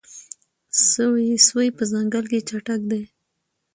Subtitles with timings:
[1.47, 3.03] سوی په ځنګل کې چټک دی.